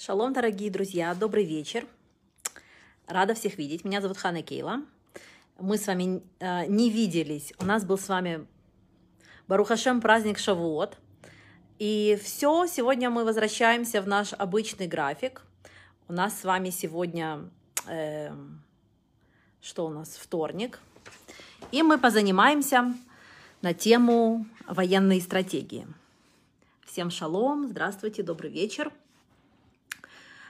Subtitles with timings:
[0.00, 1.84] Шалом, дорогие друзья, добрый вечер.
[3.08, 3.84] Рада всех видеть.
[3.84, 4.82] Меня зовут Хана Кейла.
[5.58, 7.52] Мы с вами э, не виделись.
[7.58, 8.46] У нас был с вами
[9.48, 10.96] Барухашем праздник Шавуот.
[11.80, 15.42] И все, сегодня мы возвращаемся в наш обычный график.
[16.06, 17.50] У нас с вами сегодня,
[17.88, 18.30] э,
[19.60, 20.78] что у нас, вторник.
[21.72, 22.94] И мы позанимаемся
[23.62, 25.88] на тему военной стратегии.
[26.86, 28.92] Всем шалом, здравствуйте, добрый вечер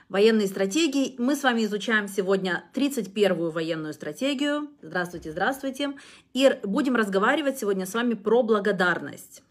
[0.09, 1.15] военные стратегии.
[1.17, 4.69] Мы с вами изучаем сегодня 31-ю военную стратегию.
[4.81, 5.93] Здравствуйте, здравствуйте.
[6.33, 9.43] И будем разговаривать сегодня с вами про благодарность.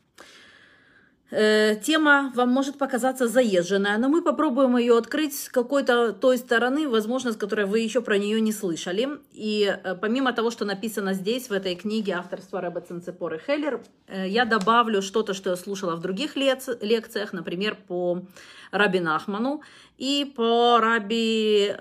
[1.31, 6.89] Э, тема вам может показаться заезженная, но мы попробуем ее открыть с какой-то той стороны,
[6.89, 9.09] возможно, с которой вы еще про нее не слышали.
[9.33, 13.83] И э, помимо того, что написано здесь, в этой книге авторства Рэба Цинцепор и Хеллер,
[14.07, 18.23] э, я добавлю что-то, что я слушала в других лекциях, например, по
[18.71, 19.61] Раби Нахману
[19.99, 21.75] и по Раби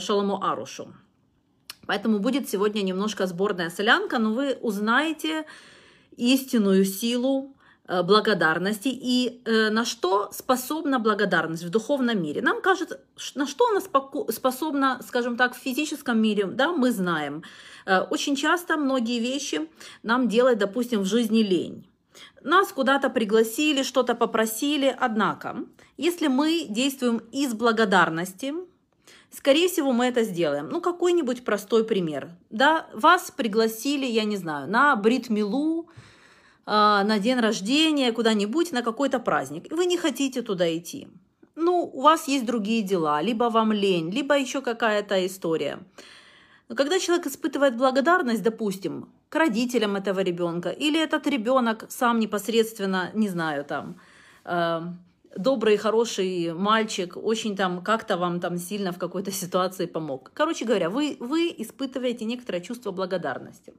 [0.00, 0.94] Шаламу Арушу.
[1.86, 5.44] Поэтому будет сегодня немножко сборная солянка, но вы узнаете
[6.16, 7.53] истинную силу
[7.86, 12.40] благодарности и э, на что способна благодарность в духовном мире.
[12.40, 13.00] Нам кажется,
[13.34, 13.80] на что она
[14.30, 17.42] способна, скажем так, в физическом мире, да, мы знаем.
[17.84, 19.68] Э, очень часто многие вещи
[20.02, 21.86] нам делать, допустим, в жизни лень.
[22.42, 25.64] Нас куда-то пригласили, что-то попросили, однако,
[25.96, 28.54] если мы действуем из благодарности,
[29.30, 30.68] скорее всего, мы это сделаем.
[30.68, 32.30] Ну, какой-нибудь простой пример.
[32.50, 35.88] Да, вас пригласили, я не знаю, на бритмилу,
[36.66, 41.08] на день рождения, куда-нибудь, на какой-то праздник, и вы не хотите туда идти.
[41.56, 45.78] Ну, у вас есть другие дела, либо вам лень, либо еще какая-то история.
[46.68, 53.10] Но когда человек испытывает благодарность, допустим, к родителям этого ребенка, или этот ребенок сам непосредственно,
[53.14, 53.96] не знаю, там,
[54.44, 54.80] э,
[55.36, 60.30] добрый, хороший мальчик, очень там как-то вам там сильно в какой-то ситуации помог.
[60.34, 63.74] Короче говоря, вы, вы испытываете некоторое чувство благодарности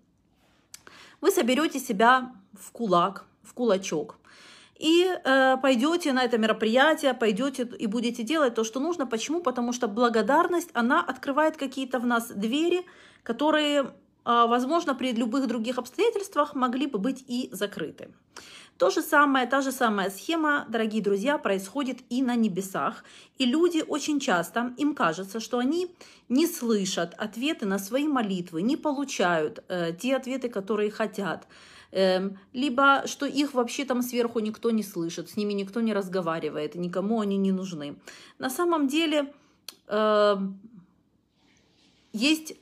[1.22, 4.18] вы соберете себя в кулак, в кулачок,
[4.78, 9.08] и э, пойдете на это мероприятие, пойдете и будете делать то, что нужно.
[9.08, 9.42] Почему?
[9.42, 12.86] Потому что благодарность, она открывает какие-то в нас двери,
[13.24, 13.86] которые, э,
[14.25, 18.09] возможно, при любых других обстоятельствах могли бы быть и закрыты.
[18.78, 23.06] То же самое, та же самая схема, дорогие друзья, происходит и на небесах.
[23.38, 25.96] И люди очень часто, им кажется, что они
[26.28, 31.47] не слышат ответы на свои молитвы, не получают э, те ответы, которые хотят.
[31.94, 36.75] Э, либо что их вообще там сверху никто не слышит, с ними никто не разговаривает,
[36.75, 37.96] никому они не нужны.
[38.40, 39.34] На самом деле
[39.88, 40.36] э,
[42.12, 42.56] есть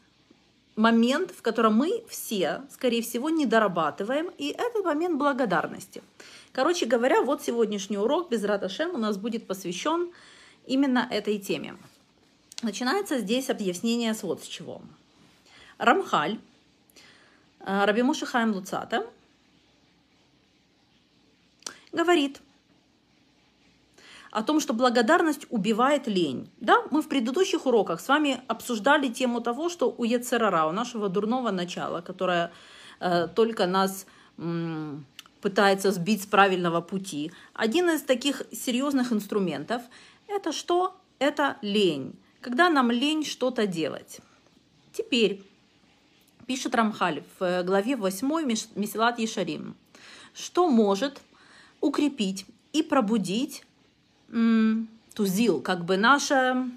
[0.76, 6.02] момент, в котором мы все, скорее всего, не дорабатываем, и это момент благодарности.
[6.52, 10.12] Короче говоря, вот сегодняшний урок без Раташем у нас будет посвящен
[10.66, 11.76] именно этой теме.
[12.62, 14.82] Начинается здесь объяснение с вот с чего.
[15.78, 16.40] Рамхаль,
[17.60, 19.06] э, Рабимуша Хаим Луцата,
[21.92, 22.40] говорит–
[24.34, 26.50] о том, что благодарность убивает лень.
[26.60, 31.08] Да, мы в предыдущих уроках с вами обсуждали тему того, что у Ецерара, у нашего
[31.08, 32.52] дурного начала, которое
[33.00, 34.08] э, только нас
[34.40, 34.96] э,
[35.40, 39.84] пытается сбить с правильного пути, один из таких серьезных инструментов–
[40.28, 40.96] это что?
[41.20, 42.16] Это лень.
[42.42, 44.20] Когда нам лень что-то делать.
[44.94, 45.44] Теперь
[46.48, 48.28] пишет Рамхаль в э, главе 8
[48.76, 49.76] Месилат Ешарим,
[50.34, 51.22] что может
[51.82, 53.64] укрепить и пробудить
[55.14, 56.70] тузил, как бы наше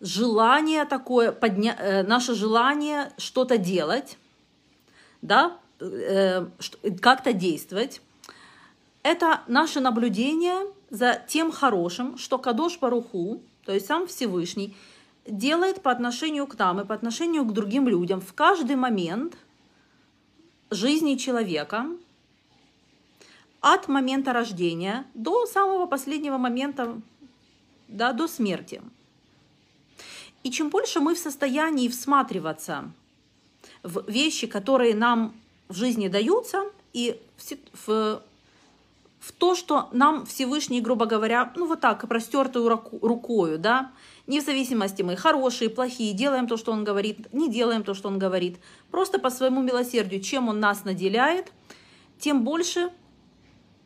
[0.00, 1.76] желание такое, подня...
[1.78, 4.16] Э, наше желание что-то делать,
[5.22, 6.46] да, э,
[7.00, 8.00] как-то действовать,
[9.02, 14.76] это наше наблюдение за тем хорошим, что Кадош Баруху, то есть сам Всевышний,
[15.26, 19.36] делает по отношению к нам и по отношению к другим людям в каждый момент
[20.70, 21.86] жизни человека–
[23.60, 27.00] от момента рождения до самого последнего момента,
[27.88, 28.82] да, до смерти.
[30.42, 32.90] И чем больше мы в состоянии всматриваться
[33.82, 35.34] в вещи, которые нам
[35.68, 38.22] в жизни даются, и в, в,
[39.20, 43.92] в то, что нам Всевышний, грубо говоря, ну вот так, простертую руку, рукою, да,
[44.26, 48.08] не в зависимости мы хорошие, плохие, делаем то, что он говорит, не делаем то, что
[48.08, 48.58] он говорит,
[48.90, 51.52] просто по своему милосердию, чем он нас наделяет,
[52.18, 52.90] тем больше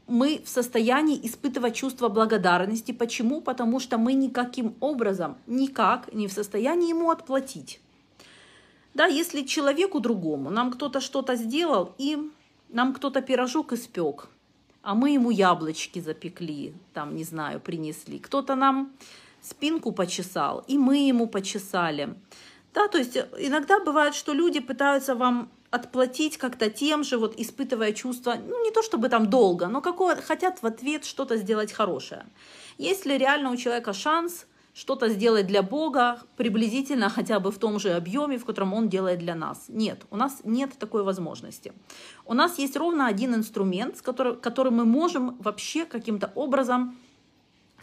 [0.06, 2.92] мы в состоянии испытывать чувство благодарности.
[2.92, 3.40] Почему?
[3.40, 7.80] Потому что мы никаким образом, никак не в состоянии ему отплатить.
[8.92, 12.30] Да, если человеку другому, нам кто-то что-то сделал, и
[12.68, 14.28] нам кто-то пирожок испек,
[14.82, 18.18] а мы ему яблочки запекли, там, не знаю, принесли.
[18.18, 18.92] Кто-то нам
[19.40, 22.14] спинку почесал, и мы ему почесали.
[22.72, 27.92] Да, то есть иногда бывает, что люди пытаются вам отплатить как-то тем же, вот испытывая
[27.92, 32.26] чувство, ну не то чтобы там долго, но какое, хотят в ответ что-то сделать хорошее.
[32.78, 37.78] Есть ли реально у человека шанс что-то сделать для Бога приблизительно хотя бы в том
[37.80, 39.64] же объеме, в котором Он делает для нас.
[39.68, 41.72] Нет, у нас нет такой возможности.
[42.24, 46.96] У нас есть ровно один инструмент, с которым, которым мы можем вообще каким-то образом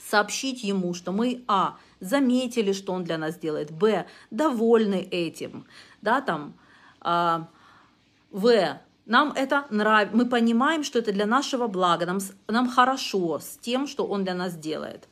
[0.10, 5.66] сообщить Ему, что мы, а, заметили, что Он для нас делает, б, довольны этим,
[6.02, 6.54] да, там,
[7.00, 7.48] а,
[8.32, 13.58] в, нам это нравится, мы понимаем, что это для нашего блага, нам, нам хорошо с
[13.58, 15.08] тем, что Он для нас делает.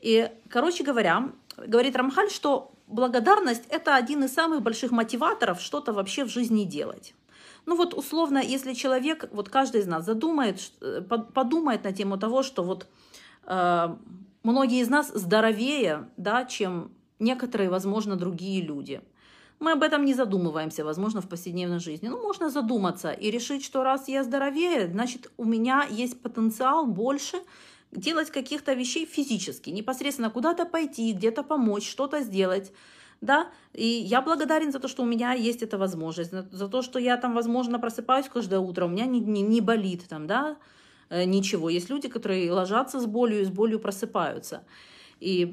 [0.00, 6.24] И, короче говоря, говорит Рамхаль, что благодарность– это один из самых больших мотиваторов что-то вообще
[6.24, 7.14] в жизни делать.
[7.66, 12.42] Ну вот условно, если человек, вот каждый из нас задумает, э, подумает на тему того,
[12.42, 12.86] что вот
[13.44, 13.96] э,
[14.42, 19.02] многие из нас здоровее, да, чем некоторые, возможно, другие люди.
[19.60, 22.08] Мы об этом не задумываемся, возможно, в повседневной жизни.
[22.08, 27.38] Ну, можно задуматься и решить, что раз я здоровее, значит, у меня есть потенциал больше,
[27.90, 32.72] делать каких-то вещей физически, непосредственно куда-то пойти, где-то помочь, что-то сделать.
[33.20, 37.00] Да, и я благодарен за то, что у меня есть эта возможность, за то, что
[37.00, 40.56] я там, возможно, просыпаюсь каждое утро, у меня не, не, не болит там, да,
[41.10, 41.68] э, ничего.
[41.68, 44.62] Есть люди, которые ложатся с болью и с болью просыпаются.
[45.18, 45.52] И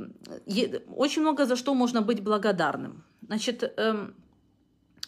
[0.95, 3.03] очень много за что можно быть благодарным.
[3.27, 4.13] Значит, эм,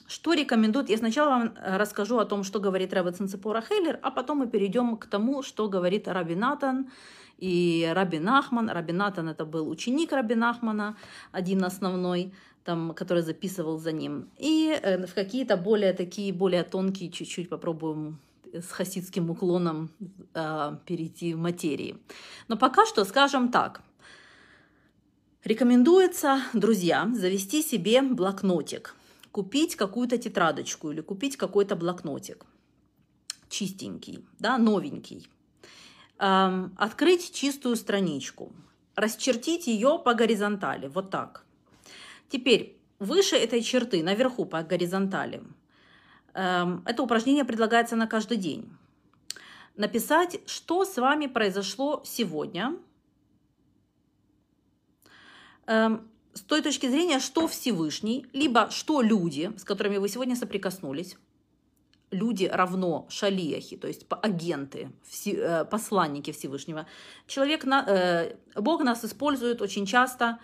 [0.07, 0.89] что рекомендует?
[0.89, 4.47] Я сначала вам э, расскажу о том, что говорит Рэббет Ципора Хейлер, а потом мы
[4.47, 6.89] перейдем к тому, что говорит Раби Натан
[7.37, 8.69] и Раби Нахман.
[8.69, 10.95] Раби Натан это был ученик Раби Нахмана,
[11.31, 12.33] один основной,
[12.63, 14.29] там, который записывал за ним.
[14.37, 18.19] И э, в какие-то более такие, более тонкие, чуть-чуть попробуем
[18.53, 19.89] с хасидским уклоном
[20.33, 21.97] э, перейти в материи.
[22.47, 23.81] Но пока что скажем так.
[25.47, 28.97] Рекомендуется, друзья, завести себе блокнотик–
[29.31, 32.45] купить какую-то тетрадочку или купить какой-то блокнотик.
[33.47, 35.29] Чистенький, да, новенький,
[36.19, 38.51] эм, открыть чистую страничку,
[38.97, 41.45] расчертить ее по горизонтали, вот так.
[42.27, 45.41] Теперь выше этой черты, наверху по горизонтали,
[46.33, 48.69] эм, это упражнение предлагается на каждый день.
[49.77, 52.77] Написать, что с вами произошло сегодня,
[55.67, 61.17] с той точки зрения, что Всевышний, либо что люди, с которыми вы сегодня соприкоснулись,
[62.11, 64.91] люди равно шалияхи, то есть агенты,
[65.25, 66.85] э, посланники Всевышнего.
[67.27, 70.39] Человек, э, Бог нас использует очень часто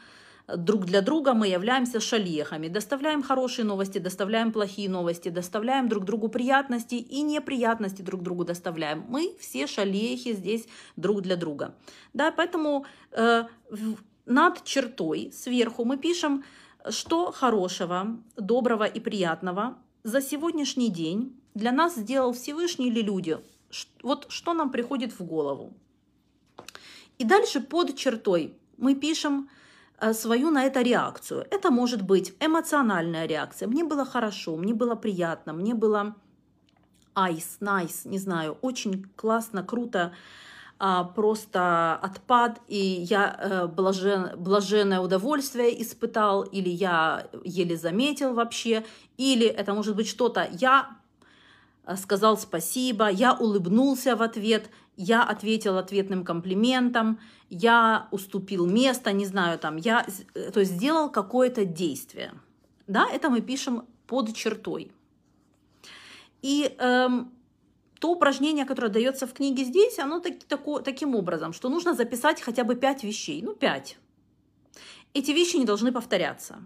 [0.48, 6.28] друг для друга, мы являемся шалиехами, доставляем хорошие новости, доставляем плохие новости, доставляем друг другу
[6.28, 9.06] приятности и неприятности друг другу доставляем.
[9.08, 10.68] Мы все шалиехи здесь
[10.98, 11.76] друг для друга.
[12.14, 13.46] Да, поэтому э,
[14.26, 16.44] над чертой сверху мы пишем,
[16.90, 23.38] что хорошего, доброго и приятного за сегодняшний день для нас сделал Всевышний или люди.
[24.02, 25.74] Вот что нам приходит в голову.
[27.18, 29.50] И дальше под чертой мы пишем
[30.00, 31.46] э, свою на это реакцию.
[31.52, 33.68] Это может быть эмоциональная реакция.
[33.68, 36.16] Мне было хорошо, мне было приятно, мне было
[37.14, 40.14] айс, найс, не знаю, очень классно, круто,
[41.16, 48.84] просто отпад, и я э, блажен, блаженное удовольствие испытал, или я еле заметил вообще,
[49.18, 50.90] или это может быть что-то, я
[51.86, 57.18] э, сказал спасибо, я улыбнулся в ответ, я ответил ответным комплиментом,
[57.50, 62.34] я уступил место, не знаю, там, я, э, то есть сделал какое-то действие.
[62.88, 64.92] Да, это мы пишем под чертой.
[66.42, 67.32] И эм,
[68.04, 72.42] то упражнение, которое дается в книге здесь, оно так, тако, таким образом, что нужно записать
[72.42, 73.98] хотя бы пять вещей, ну пять.
[75.14, 76.58] Эти вещи не должны повторяться.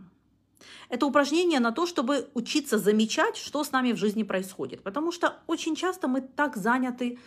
[0.90, 4.82] Это упражнение на то, чтобы учиться замечать, что с нами в жизни происходит.
[4.82, 7.20] Потому что очень часто мы так заняты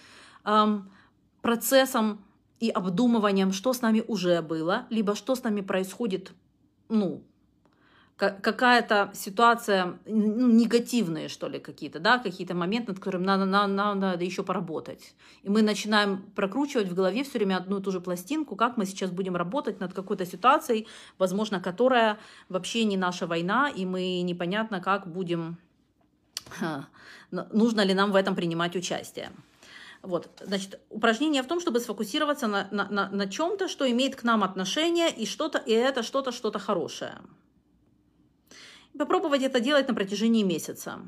[0.45, 0.90] эм,
[1.40, 2.25] процессом
[2.59, 6.33] и обдумыванием, что с нами уже было, либо что с нами происходит
[6.88, 7.23] ну,
[8.21, 14.25] какая-то ситуация, ну, негативные, что ли, какие-то, да, какие-то моменты, над которыми надо, надо, надо
[14.25, 15.15] еще поработать.
[15.43, 18.85] И мы начинаем прокручивать в голове все время одну и ту же пластинку, как мы
[18.85, 20.87] сейчас будем работать над какой-то ситуацией,
[21.19, 22.19] возможно, которая
[22.50, 25.57] вообще не наша война, и мы непонятно, как будем,
[27.31, 29.31] нужно ли нам в этом принимать участие.
[30.03, 34.25] Вот, значит, упражнение в том, чтобы сфокусироваться на, на, на, на чем-то, что имеет к
[34.25, 37.19] нам отношение, и что-то, и это что-то, что-то хорошее
[38.99, 41.00] попробовать это делать на протяжении месяца.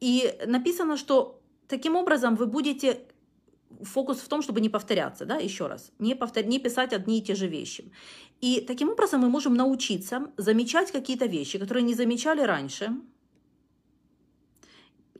[0.00, 3.06] И написано, что таким образом вы будете
[3.82, 6.44] фокус в том, чтобы не повторяться, да, еще раз, не, повтор...
[6.44, 7.92] не писать одни и те же вещи.
[8.40, 12.90] И таким образом мы можем научиться замечать какие-то вещи, которые не замечали раньше,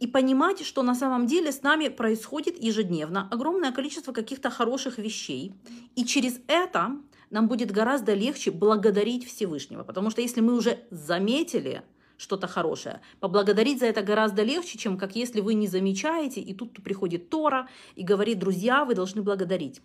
[0.00, 5.52] и понимать, что на самом деле с нами происходит ежедневно огромное количество каких-то хороших вещей.
[5.94, 6.96] И через это
[7.30, 9.82] нам будет гораздо легче благодарить Всевышнего.
[9.82, 11.82] Потому что если мы уже заметили
[12.16, 16.82] что-то хорошее, поблагодарить за это гораздо легче, чем как если вы не замечаете, и тут
[16.82, 19.80] приходит Тора и говорит, друзья, вы должны благодарить.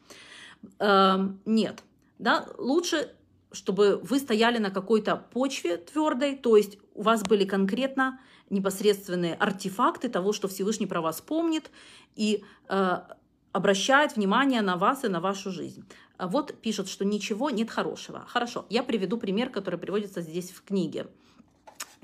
[0.79, 1.83] Эм, нет,
[2.19, 3.11] да, лучше
[3.55, 10.09] чтобы вы стояли на какой-то почве твердой, то есть у вас были конкретно непосредственные артефакты
[10.09, 11.71] того, что Всевышний про вас помнит
[12.15, 12.97] и э,
[13.55, 15.85] обращает внимание на вас и на вашу жизнь.
[16.19, 18.25] Вот пишет, что ничего нет хорошего.
[18.27, 21.07] Хорошо, я приведу пример, который приводится здесь в книге.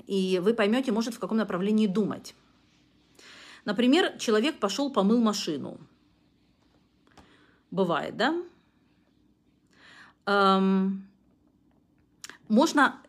[0.06, 2.34] И вы поймете, может, в каком направлении думать.
[3.66, 5.78] Например, человек пошел помыл машину.
[7.70, 8.34] Бывает, да?
[10.24, 11.06] Эм,
[12.48, 13.01] можно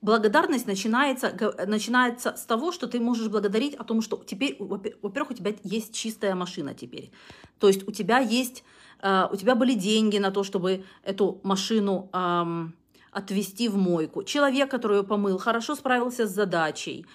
[0.00, 1.32] благодарность начинается,
[1.66, 5.94] начинается с того, что ты можешь благодарить о том, что теперь, во-первых, у тебя есть
[5.94, 7.10] чистая машина теперь.
[7.58, 8.64] То есть у тебя есть,
[9.00, 12.10] э, у тебя были деньги на то, чтобы эту машину
[13.10, 14.22] отвезти в мойку.
[14.22, 17.06] Человек, который ее помыл, хорошо справился с задачей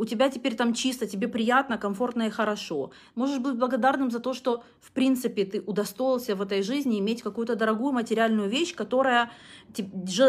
[0.00, 2.90] у тебя теперь там чисто, тебе приятно, комфортно и хорошо.
[3.14, 7.54] Можешь быть благодарным за то, что, в принципе, ты удостоился в этой жизни иметь какую-то
[7.54, 9.30] дорогую материальную вещь, которая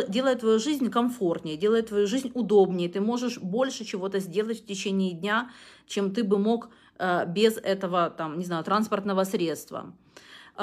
[0.10, 2.90] делает твою жизнь комфортнее, делает твою жизнь удобнее.
[2.90, 5.50] Ты можешь больше чего-то сделать в течение дня,
[5.88, 9.94] чем ты бы мог э, без этого, там, не знаю, транспортного средства.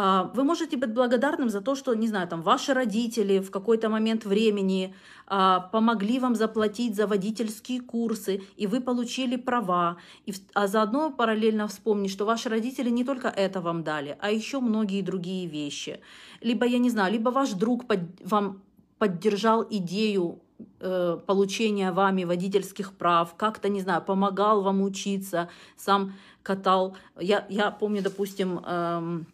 [0.00, 3.88] А, вы можете быть благодарным за то, что, не знаю, там, ваши родители в какой-то
[3.88, 4.94] момент времени
[5.26, 11.66] а, помогли вам заплатить за водительские курсы, и вы получили права, и, а заодно параллельно
[11.66, 15.98] вспомнить, что ваши родители не только это вам дали, а еще многие другие вещи.
[16.42, 18.62] Либо, я не знаю, либо ваш друг под, вам
[18.98, 20.38] поддержал идею
[20.78, 26.12] э, получения вами водительских прав, как-то, не знаю, помогал вам учиться, сам
[26.44, 26.96] катал.
[27.20, 29.26] Я, я помню, допустим, эм,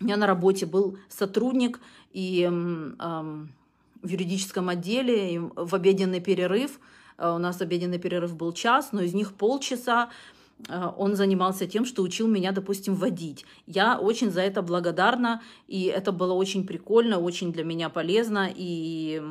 [0.00, 1.80] у меня на работе был сотрудник,
[2.12, 3.46] и э,
[4.02, 6.80] в юридическом отделе, и в обеденный перерыв,
[7.18, 10.08] э, у нас обеденный перерыв был час, но из них полчаса
[10.68, 13.44] э, он занимался тем, что учил меня, допустим, водить.
[13.66, 19.22] Я очень за это благодарна, и это было очень прикольно, очень для меня полезно, и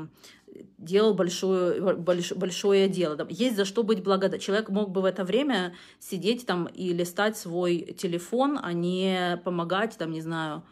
[0.78, 3.28] делал большое, больш, большое дело.
[3.30, 4.40] Есть за что быть благодарным.
[4.40, 9.98] Человек мог бы в это время сидеть там и листать свой телефон, а не помогать,
[9.98, 10.64] там, не знаю,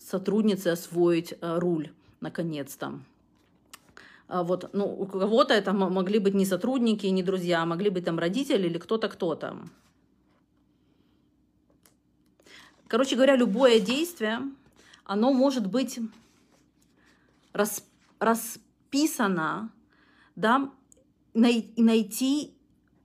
[0.00, 1.90] сотруднице освоить э, руль,
[2.20, 3.00] наконец-то.
[4.28, 8.04] А вот, ну, у кого-то это могли быть не сотрудники, не друзья, а могли быть
[8.04, 9.58] там родители или кто-то, кто-то.
[12.88, 14.40] Короче говоря, любое действие,
[15.04, 15.98] оно может быть
[17.52, 17.84] рас,
[18.18, 18.58] рас,
[18.92, 19.70] расписано,
[20.36, 20.70] да,
[21.34, 22.54] найти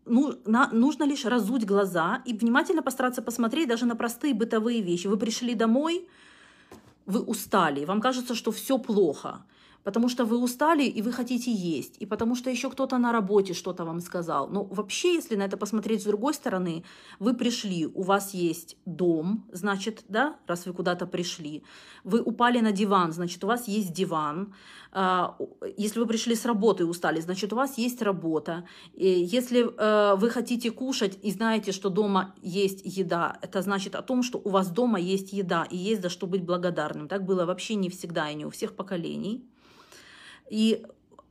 [0.05, 5.07] ну, на, нужно лишь разуть глаза и внимательно постараться посмотреть даже на простые бытовые вещи.
[5.07, 6.07] Вы пришли домой,
[7.05, 9.45] вы устали, вам кажется, что все плохо
[9.87, 13.53] потому что вы устали и вы хотите есть, и потому что еще кто-то на работе
[13.53, 14.49] что-то вам сказал.
[14.49, 16.83] Но вообще, если на это посмотреть с другой стороны,
[17.19, 21.63] вы пришли, у вас есть дом, значит, да, раз вы куда-то пришли,
[22.03, 24.53] вы упали на диван, значит, у вас есть диван,
[24.91, 25.37] а,
[25.77, 28.65] если вы пришли с работы и устали, значит, у вас есть работа.
[28.93, 34.21] Если э, вы хотите кушать и знаете, что дома есть еда, это значит о том,
[34.21, 37.07] что у вас дома есть еда и есть за что быть благодарным.
[37.07, 39.45] Так было вообще не всегда и не у всех поколений
[40.49, 40.85] и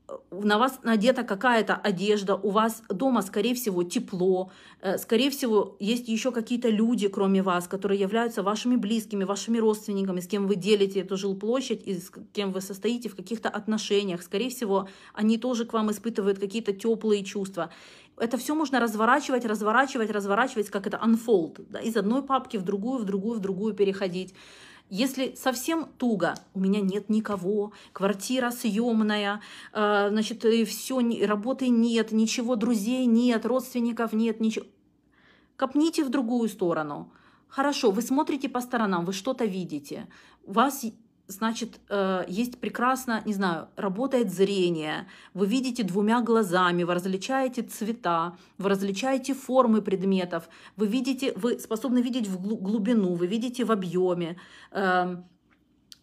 [0.09, 4.51] э, на вас надета какая-то одежда, у вас дома, скорее всего, тепло,
[4.83, 10.21] э, скорее всего, есть еще какие-то люди, кроме вас, которые являются вашими близкими, вашими родственниками,
[10.21, 14.23] с кем вы делите эту жилплощадь и с кем вы состоите в каких-то отношениях.
[14.23, 17.71] Скорее всего, они тоже к вам испытывают какие-то теплые чувства.
[18.19, 23.01] Это все можно разворачивать, разворачивать, разворачивать, как это unfold, да, из одной папки в другую,
[23.01, 24.35] в другую, в другую переходить.
[24.89, 29.41] Если совсем туго, у меня нет никого, квартира съемная,
[29.73, 34.67] э, значит, все, работы нет, ничего, друзей нет, родственников нет, ничего.
[35.57, 37.11] Копните в другую сторону.
[37.49, 40.07] Хорошо, вы смотрите по сторонам, вы что-то видите.
[40.47, 40.85] Вас
[41.29, 48.37] значит, э, есть прекрасно, не знаю, работает зрение, вы видите двумя глазами, вы различаете цвета,
[48.59, 54.37] вы различаете формы предметов, вы видите, вы способны видеть в глубину, вы видите в объеме,
[54.73, 55.25] эм,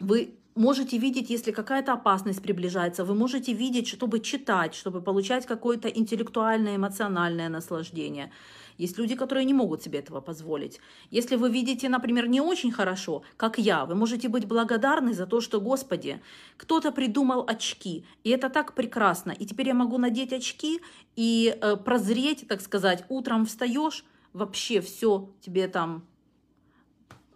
[0.00, 5.88] Вы можете видеть, если какая-то опасность приближается, вы можете видеть, чтобы читать, чтобы получать какое-то
[5.88, 8.30] интеллектуальное, эмоциональное наслаждение.
[8.78, 10.80] Есть люди, которые не могут себе этого позволить.
[11.10, 15.40] Если вы видите, например, не очень хорошо, как я, вы можете быть благодарны за то,
[15.40, 16.20] что, Господи,
[16.56, 19.30] кто-то придумал очки, и это так прекрасно.
[19.30, 20.80] И теперь я могу надеть очки
[21.16, 26.04] и э, прозреть, так сказать, утром встаешь, вообще все тебе там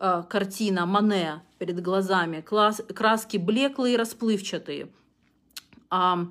[0.00, 4.88] э, картина Мане перед глазами, класс, краски блеклые расплывчатые.
[5.90, 6.26] А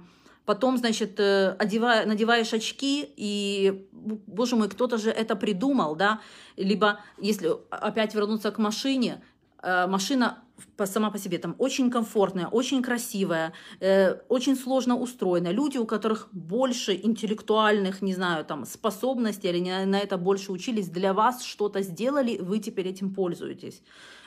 [0.48, 6.22] потом, значит, э, одевая, надеваешь очки, и, боже мой, кто-то же это придумал, да,
[6.56, 9.22] либо, если опять вернуться к машине,
[9.62, 10.38] э, машина
[10.86, 15.52] сама по себе там очень комфортная, очень красивая, э, очень сложно устроена.
[15.52, 20.90] Люди, у которых больше интеллектуальных, не знаю, там, способностей или на, на это больше учились,
[20.90, 23.82] для вас что-то сделали, вы теперь этим пользуетесь.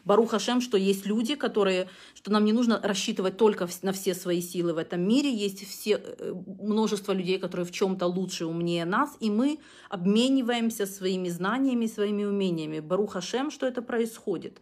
[0.04, 4.40] Баруха Шем, что есть люди, которые, что нам не нужно рассчитывать только на все свои
[4.40, 9.16] силы в этом мире, есть все, э, множество людей, которые в чем-то лучше, умнее нас,
[9.20, 9.58] и мы
[9.88, 12.80] обмениваемся своими знаниями, своими умениями.
[12.80, 14.60] Баруха Шем, что это происходит.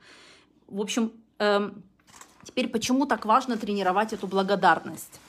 [0.67, 5.21] В общем, теперь почему так важно тренировать эту благодарность?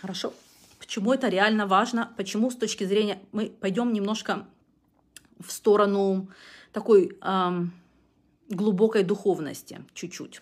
[0.00, 0.32] Хорошо.
[0.78, 2.12] Почему это реально важно?
[2.16, 3.20] Почему с точки зрения...
[3.32, 4.46] Мы пойдем немножко
[5.38, 6.28] в сторону
[6.72, 7.72] такой эм,
[8.48, 10.40] глубокой духовности чуть-чуть.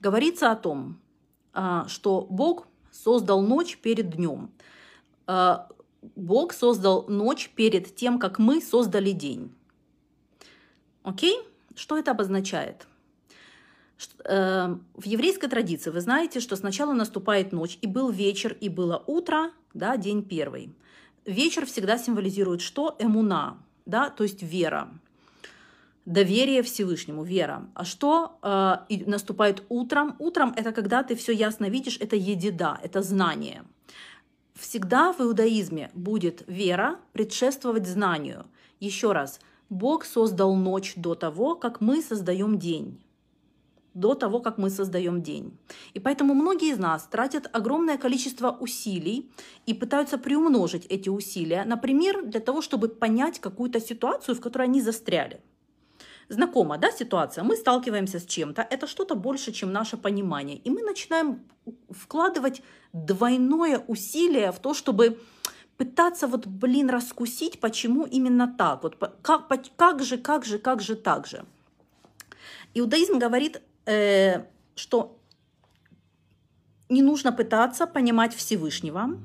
[0.00, 1.00] Говорится о том,
[1.54, 4.50] э, что Бог создал ночь перед днем.
[5.26, 5.58] Э,
[6.14, 9.54] Бог создал ночь перед тем, как мы создали день.
[11.08, 11.40] Окей?
[11.74, 12.86] Что это обозначает?
[14.26, 19.02] Э, в еврейской традиции вы знаете, что сначала наступает ночь, и был вечер, и было
[19.06, 20.70] утро, да, день первый.
[21.24, 22.94] Вечер всегда символизирует что?
[22.98, 24.90] Эмуна, да, то есть вера,
[26.04, 27.66] доверие Всевышнему, вера.
[27.72, 30.14] А что э, наступает утром?
[30.18, 33.64] Утром это когда ты все ясно видишь, это едида, это знание.
[34.54, 38.44] Всегда в иудаизме будет вера предшествовать знанию.
[38.78, 43.00] Еще раз, Бог создал ночь до того, как мы создаем день.
[43.94, 45.58] До того, как мы создаем день.
[45.92, 49.30] И поэтому многие из нас тратят огромное количество усилий
[49.66, 54.80] и пытаются приумножить эти усилия, например, для того, чтобы понять какую-то ситуацию, в которой они
[54.80, 55.40] застряли.
[56.28, 57.42] Знакома, да, ситуация?
[57.42, 60.58] Мы сталкиваемся с чем-то, это что-то больше, чем наше понимание.
[60.58, 61.42] И мы начинаем
[61.90, 65.18] вкладывать двойное усилие в то, чтобы
[65.78, 70.96] пытаться вот, блин, раскусить, почему именно так, вот как, как же, как же, как же,
[70.96, 71.44] так же.
[72.74, 75.18] Иудаизм говорит, э, что
[76.88, 79.18] не нужно пытаться понимать Всевышнего,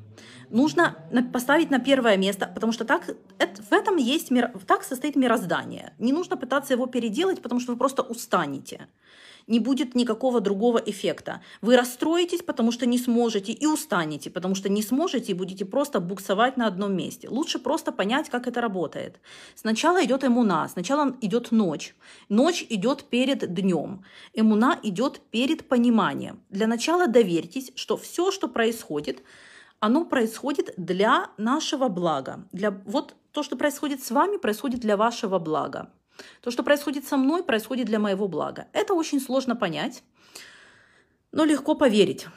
[0.50, 0.96] нужно
[1.34, 5.94] поставить на первое место, потому что так, это, в этом есть мир, так состоит мироздание.
[5.98, 8.88] Не нужно пытаться его переделать, потому что вы просто устанете
[9.48, 11.42] не будет никакого другого эффекта.
[11.62, 16.00] Вы расстроитесь, потому что не сможете, и устанете, потому что не сможете и будете просто
[16.00, 17.30] буксовать на одном месте.
[17.30, 19.20] Лучше просто понять, как это работает.
[19.56, 21.96] Сначала идет эмуна, сначала идет ночь.
[22.30, 24.04] Ночь идет перед днем.
[24.34, 26.40] Эмуна идет перед пониманием.
[26.50, 29.24] Для начала доверьтесь, что все, что происходит,
[29.80, 32.48] оно происходит для нашего блага.
[32.54, 35.90] Для, вот то, что происходит с вами, происходит для вашего блага.
[36.42, 38.68] То, что происходит со мной, происходит для моего блага.
[38.74, 40.04] Это очень сложно понять,
[41.32, 42.28] но легко поверить,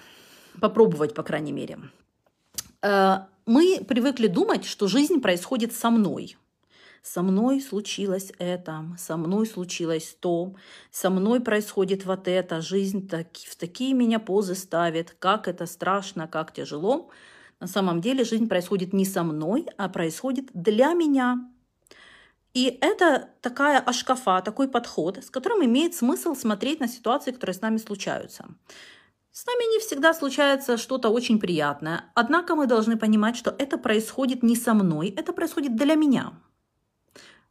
[0.61, 1.79] попробовать, по крайней мере.
[2.83, 6.37] Э, мы привыкли думать, что жизнь происходит со мной.
[7.03, 10.57] Со мной случилось это, со мной случилось то,
[10.91, 16.27] со мной происходит вот это, жизнь так, в такие меня позы ставит, как это страшно,
[16.27, 17.11] как тяжело.
[17.61, 21.49] На самом деле жизнь происходит не со мной, а происходит для меня,
[22.57, 27.61] и это такая ашкафа, такой подход, с которым имеет смысл смотреть на ситуации, которые с
[27.61, 28.47] нами случаются.
[29.31, 34.43] С нами не всегда случается что-то очень приятное, однако мы должны понимать, что это происходит
[34.43, 36.33] не со мной, это происходит для меня.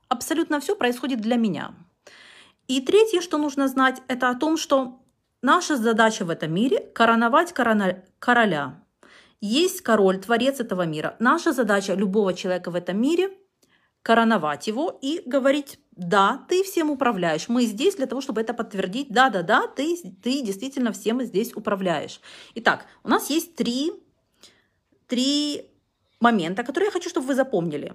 [0.07, 1.75] Абсолютно все происходит для меня.
[2.67, 5.03] И третье, что нужно знать, это о том, что
[5.43, 8.83] наша задача в этом мире– короновать короля.
[9.39, 11.15] Есть король, творец этого мира.
[11.19, 13.29] Наша задача любого человека в этом мире–
[14.05, 17.49] короновать его и говорить, да, ты всем управляешь.
[17.49, 19.07] Мы здесь для того, чтобы это подтвердить.
[19.09, 22.21] Да, да, да, ты, ты действительно всем здесь управляешь.
[22.53, 23.91] Итак, у нас есть три,
[25.07, 25.71] три
[26.19, 27.93] момента, которые я хочу, чтобы вы запомнили.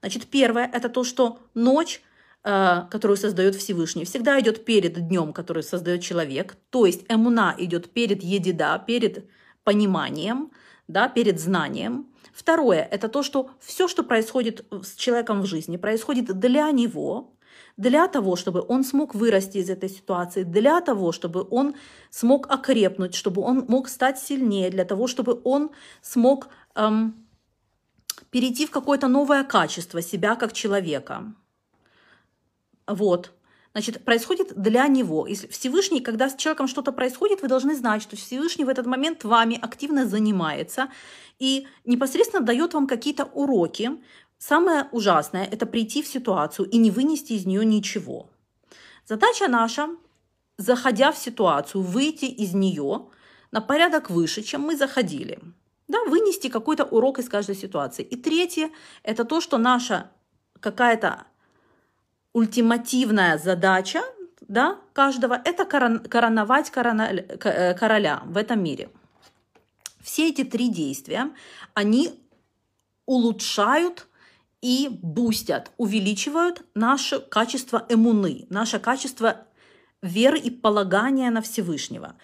[0.00, 2.02] Значит, первое– это то, что ночь
[2.44, 6.56] э, которую создает Всевышний, всегда идет перед днем, который создает человек.
[6.68, 9.24] То есть эмуна идет перед едида, перед
[9.66, 10.50] пониманием,
[10.88, 12.06] да, перед знанием.
[12.32, 17.32] Второе– это то, что все, что происходит с человеком в жизни, происходит для него,
[17.76, 21.74] для того, чтобы он смог вырасти из этой ситуации, для того, чтобы он
[22.10, 27.16] смог окрепнуть, чтобы он мог стать сильнее, для того, чтобы он смог эм,
[28.30, 31.34] перейти в какое-то новое качество себя как человека.
[32.86, 33.32] Вот.
[33.76, 35.26] Значит, происходит для него.
[35.26, 39.22] Если Всевышний, когда с человеком что-то происходит, вы должны знать, что Всевышний в этот момент
[39.22, 40.88] вами активно занимается
[41.38, 43.90] и непосредственно дает вам какие-то уроки.
[44.38, 48.30] Самое ужасное– это прийти в ситуацию и не вынести из нее ничего.
[49.04, 49.90] Задача наша,
[50.56, 53.10] заходя в ситуацию, выйти из нее
[53.50, 55.38] на порядок выше, чем мы заходили.
[55.86, 58.06] Да, вынести какой-то урок из каждой ситуации.
[58.06, 58.70] И третье–
[59.02, 60.10] это то, что наша
[60.60, 61.26] какая-то
[62.36, 64.02] ультимативная задача
[64.46, 68.90] да, каждого– это короновать э, короля в этом мире.
[70.02, 71.30] Все эти три действия,
[71.72, 72.10] они
[73.06, 74.06] улучшают
[74.60, 79.46] и бустят, увеличивают наше качество эмуны, наше качество
[80.02, 82.16] веры и полагания на Всевышнего.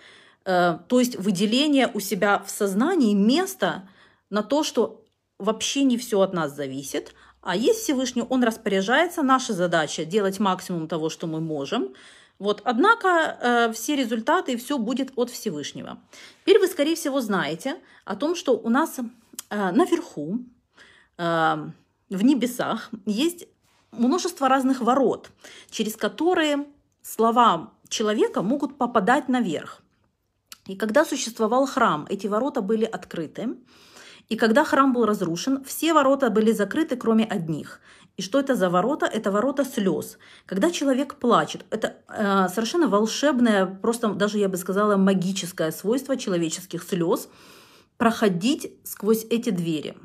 [0.44, 3.88] Э, то есть выделение у себя в сознании места
[4.28, 5.06] на то, что
[5.38, 9.22] вообще не все от нас зависит, а есть Всевышний, он распоряжается.
[9.22, 11.88] Наша задача делать максимум того, что мы можем.
[12.38, 12.62] Вот.
[12.64, 15.98] Однако э, все результаты и все будет от Всевышнего.
[16.42, 20.38] Теперь вы, скорее всего, знаете о том, что у нас э, наверху,
[21.18, 21.70] э,
[22.10, 23.46] в небесах, есть
[23.90, 25.30] множество разных ворот,
[25.70, 26.66] через которые
[27.02, 29.82] слова человека могут попадать наверх.
[30.66, 33.56] И когда существовал храм, эти ворота были открыты.
[34.32, 37.80] И когда храм был разрушен, все ворота были закрыты, кроме одних.
[38.16, 39.04] И что это за ворота?
[39.04, 40.16] Это ворота слез.
[40.46, 46.82] Когда человек плачет, это э, совершенно волшебное, просто даже я бы сказала магическое свойство человеческих
[46.82, 47.28] слез
[47.98, 49.96] проходить сквозь эти двери.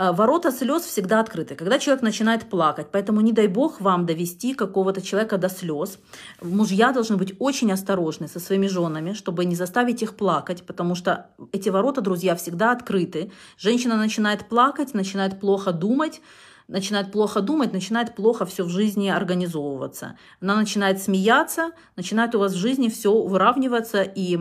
[0.00, 2.86] Э, ворота слез всегда открыты, когда человек начинает плакать.
[2.90, 5.98] Поэтому не дай бог вам довести какого-то человека до слез.
[6.40, 11.26] Мужья должны быть очень осторожны со своими женами, чтобы не заставить их плакать, потому что
[11.52, 13.30] эти ворота, друзья, всегда открыты.
[13.58, 16.22] Женщина начинает плакать, начинает плохо думать,
[16.66, 20.16] начинает плохо думать, начинает плохо все в жизни организовываться.
[20.40, 24.38] Она начинает смеяться, начинает у вас в жизни все выравниваться и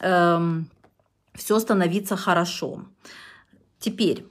[0.00, 0.70] эм,
[1.34, 2.86] все становиться хорошо.
[3.78, 4.24] Теперь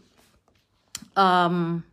[1.17, 1.84] эм,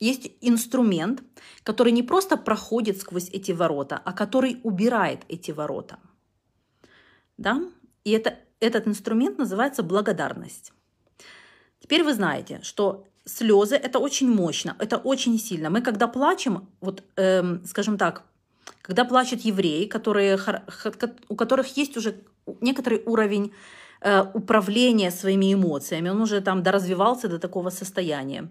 [0.00, 1.22] есть инструмент,
[1.62, 5.98] который не просто проходит сквозь эти ворота, а который убирает эти ворота.
[7.38, 7.62] Да?
[8.04, 10.72] И это, этот инструмент называется благодарность.
[11.80, 15.70] Теперь вы знаете, что слезы это очень мощно, это очень сильно.
[15.70, 18.24] Мы когда плачем, вот, эм, скажем так,
[18.82, 20.38] когда плачут евреи, которые,
[21.28, 22.14] у которых есть уже
[22.60, 23.52] некоторый уровень
[24.06, 28.48] Э, управления своими эмоциями, он уже там доразвивался до такого состояния.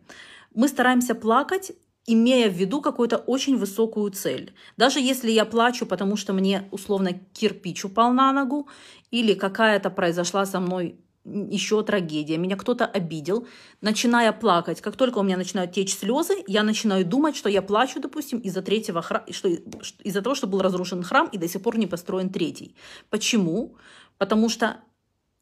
[0.53, 1.71] Мы стараемся плакать,
[2.05, 4.53] имея в виду какую-то очень высокую цель.
[4.75, 8.67] Даже если я плачу, потому что мне условно кирпич упал на ногу,
[9.11, 13.47] или какая-то произошла со мной еще трагедия, меня кто-то обидел,
[13.79, 18.01] начиная плакать, как только у меня начинают течь слезы, я начинаю думать, что я плачу,
[18.01, 21.77] допустим, из-за третьего храма, что из-за того, что был разрушен храм и до сих пор
[21.77, 22.75] не построен третий.
[23.09, 23.77] Почему?
[24.17, 24.81] Потому что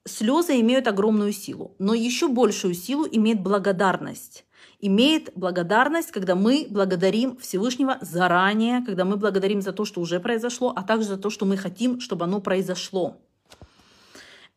[0.05, 4.45] Слезы имеют огромную силу, но еще большую силу имеет благодарность.
[4.79, 10.73] Имеет благодарность, когда мы благодарим Всевышнего заранее, когда мы благодарим за то, что уже произошло,
[10.75, 13.17] а также за то, что мы хотим, чтобы оно произошло.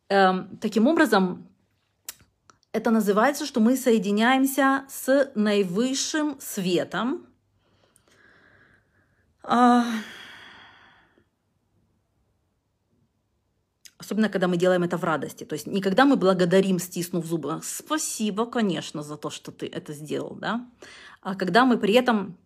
[0.09, 1.47] Эм, таким образом,
[2.73, 7.25] это называется, что мы соединяемся с наивысшим светом.
[9.43, 9.83] Э,
[14.07, 15.43] Особенно, когда мы делаем это в радости.
[15.43, 19.91] То есть не когда мы благодарим, стиснув зубы, спасибо, конечно, за то, что ты это
[19.91, 20.65] сделал, да,
[21.21, 22.37] а когда мы при этом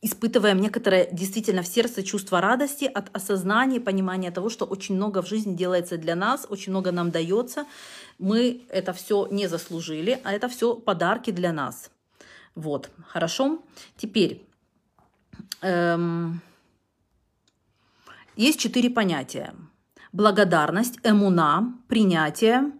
[0.00, 5.28] испытываем некоторое действительно в сердце чувство радости от осознания, понимания того, что очень много в
[5.28, 7.66] жизни делается для нас, очень много нам дается.
[8.18, 11.90] Мы это все не заслужили, а это все подарки для нас.
[12.54, 13.58] Вот, хорошо.
[13.98, 14.42] Теперь
[15.60, 16.40] эм,
[18.36, 19.52] есть четыре понятия
[20.12, 22.72] благодарность, эмуна, принятие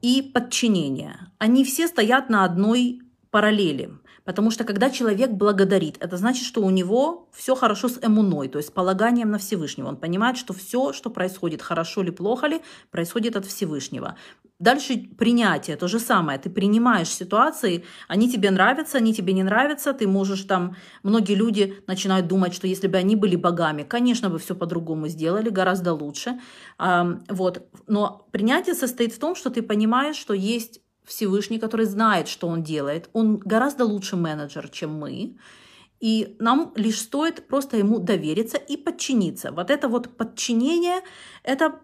[0.00, 1.18] и подчинение.
[1.38, 3.90] Они все стоят на одной параллели.
[4.26, 8.58] Потому что когда человек благодарит, это значит, что у него все хорошо с эмуной, то
[8.58, 9.88] есть с полаганием на Всевышнего.
[9.88, 12.60] Он понимает, что все, что происходит, хорошо ли, плохо ли,
[12.90, 14.16] происходит от Всевышнего.
[14.58, 16.38] Дальше принятие, то же самое.
[16.38, 19.92] Ты принимаешь ситуации, они тебе нравятся, они тебе не нравятся.
[19.92, 24.38] Ты можешь там, многие люди начинают думать, что если бы они были богами, конечно бы
[24.38, 26.40] все по-другому сделали, гораздо лучше.
[26.78, 27.68] Вот.
[27.86, 32.62] Но принятие состоит в том, что ты понимаешь, что есть Всевышний, который знает, что он
[32.62, 33.08] делает.
[33.12, 35.36] Он гораздо лучше менеджер, чем мы.
[36.00, 39.52] И нам лишь стоит просто ему довериться и подчиниться.
[39.52, 41.00] Вот это вот подчинение,
[41.42, 41.80] это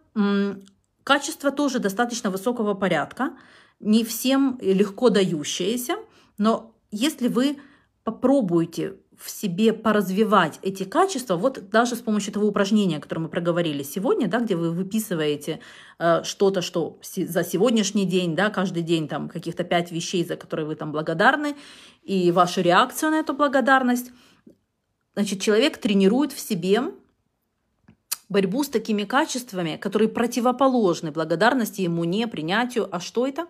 [1.05, 3.37] качество тоже достаточно высокого порядка,
[3.81, 5.97] не всем легко дающееся,
[6.39, 7.59] но если вы
[8.05, 13.85] попробуете в себе поразвивать эти качества, вот даже с помощью того упражнения, которое мы проговорили
[13.85, 15.61] сегодня, да, где вы выписываете
[16.01, 20.67] э, что-то, что за сегодняшний день, да, каждый день там каких-то пять вещей, за которые
[20.67, 21.55] вы там благодарны,
[22.03, 24.11] и вашу реакцию на эту благодарность,
[25.15, 26.83] значит, человек тренирует в себе
[28.29, 32.89] борьбу с такими качествами, которые противоположны благодарности ему, не принятию.
[32.91, 33.47] А что это?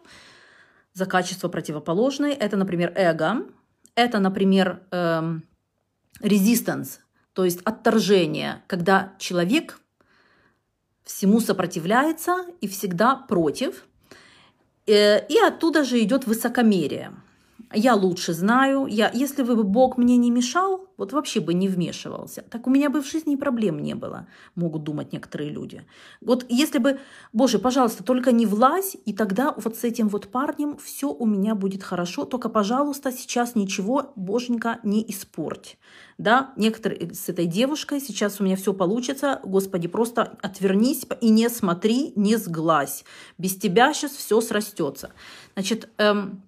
[0.92, 2.35] За качество противоположные.
[2.35, 3.46] Это, например, эго.
[3.94, 5.44] Это, например, эм,
[6.22, 6.98] resistance,
[7.32, 9.78] то есть отторжение, когда человек
[11.04, 13.85] всему сопротивляется и всегда против.
[14.87, 17.12] Э, и оттуда же идет высокомерие
[17.74, 22.42] я лучше знаю, я, если бы Бог мне не мешал, вот вообще бы не вмешивался,
[22.42, 25.85] так у меня бы в жизни проблем не было, могут думать некоторые люди.
[26.20, 27.00] Вот если бы,
[27.32, 31.54] Боже, пожалуйста, только не влазь, и тогда вот с этим вот парнем все у меня
[31.54, 35.76] будет хорошо, только, пожалуйста, сейчас ничего, Боженька, не испорть.
[36.18, 41.48] Да, некоторые с этой девушкой, сейчас у меня все получится, Господи, просто отвернись и не
[41.48, 43.04] смотри, не сглазь.
[43.38, 45.11] Без тебя сейчас все срастется.
[45.54, 46.42] Значит, эм,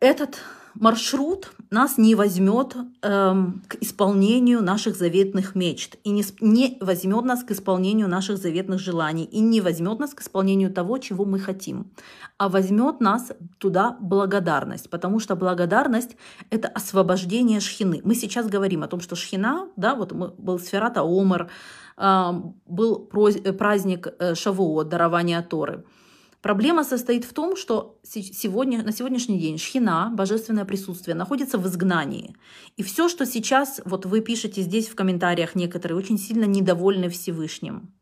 [0.00, 0.40] этот
[0.74, 7.44] маршрут нас не возьмет эм, к исполнению наших заветных мечт, и не, не возьмет нас
[7.44, 11.90] к исполнению наших заветных желаний, и не возьмет нас к исполнению того, чего мы хотим,
[12.38, 16.16] а возьмет нас туда благодарность, потому что благодарность–
[16.50, 18.00] это освобождение шхины.
[18.04, 21.50] Мы сейчас говорим о том, что шхина, да, вот мы, был сферата Омар,
[21.96, 22.32] э,
[22.66, 23.10] был
[23.58, 25.84] праздник э, Шавуот, дарование Торы–
[26.42, 32.34] Проблема состоит в том, что сегодня, на сегодняшний день шхина, божественное присутствие, находится в изгнании.
[32.78, 37.92] И все, что сейчас, вот вы пишете здесь в комментариях некоторые, очень сильно недовольны Всевышним.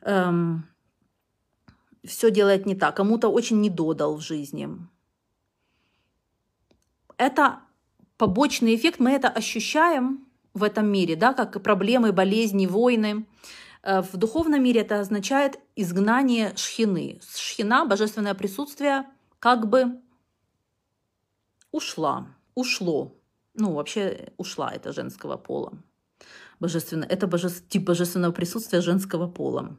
[0.00, 0.66] Эм,
[2.04, 4.68] все делает не так, кому-то очень недодал в жизни.
[7.16, 7.60] Это
[8.16, 13.26] побочный эффект, мы это ощущаем в этом мире, да, как проблемы, болезни, войны.
[13.82, 17.20] Э, в духовном мире это означает изгнание шхины.
[17.34, 19.04] Шхина, божественное присутствие,
[19.38, 20.00] как бы
[21.70, 23.14] ушла, ушло.
[23.54, 25.72] Ну, вообще ушла это женского пола.
[26.60, 29.76] Божественно, это боже, тип божественного присутствия женского пола.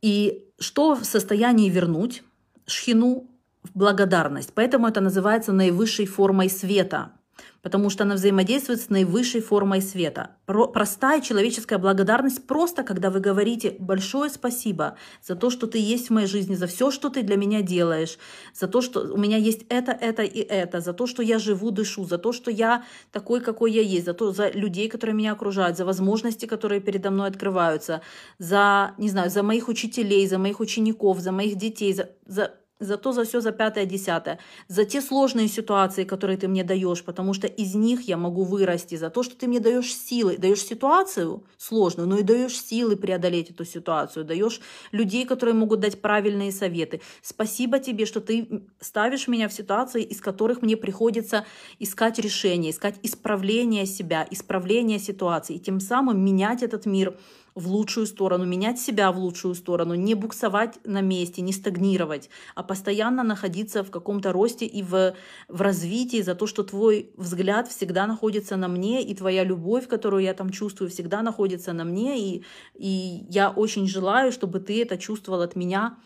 [0.00, 2.22] И что в состоянии вернуть
[2.66, 3.28] шхину
[3.62, 4.52] в благодарность?
[4.54, 7.12] Поэтому это называется наивысшей формой света–
[7.62, 10.30] потому что она взаимодействует с наивысшей формой света.
[10.46, 16.08] Про, простая человеческая благодарность просто, когда вы говорите большое спасибо за то, что ты есть
[16.08, 18.18] в моей жизни, за все, что ты для меня делаешь,
[18.54, 21.70] за то, что у меня есть это, это и это, за то, что я живу,
[21.70, 25.32] дышу, за то, что я такой, какой я есть, за то, за людей, которые меня
[25.32, 28.02] окружают, за возможности, которые передо мной открываются,
[28.38, 32.96] за, не знаю, за моих учителей, за моих учеников, за моих детей, за, за за
[32.96, 37.34] то, за все, за пятое, десятое, за те сложные ситуации, которые ты мне даешь, потому
[37.34, 41.44] что из них я могу вырасти, за то, что ты мне даешь силы, даешь ситуацию
[41.56, 44.60] сложную, но и даешь силы преодолеть эту ситуацию, даешь
[44.92, 47.00] людей, которые могут дать правильные советы.
[47.22, 51.44] Спасибо тебе, что ты ставишь меня в ситуации, из которых мне приходится
[51.78, 57.16] искать решение, искать исправление себя, исправление ситуации, и тем самым менять этот мир
[57.54, 62.62] в лучшую сторону, менять себя в лучшую сторону, не буксовать на месте, не стагнировать, а
[62.62, 65.14] постоянно находиться в каком-то росте и в,
[65.48, 70.22] в развитии за то, что твой взгляд всегда находится на мне, и твоя любовь, которую
[70.22, 74.96] я там чувствую, всегда находится на мне, и, и я очень желаю, чтобы ты это
[74.96, 75.98] чувствовал от меня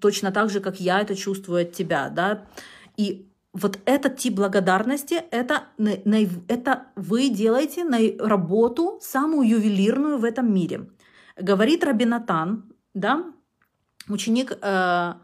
[0.00, 2.46] точно так же, как я это чувствую от тебя, да,
[2.96, 10.52] и вот этот тип благодарности, это, это вы делаете на работу самую ювелирную в этом
[10.52, 10.88] мире.
[11.36, 13.24] Говорит Рабинатан, да,
[14.08, 15.14] ученик э,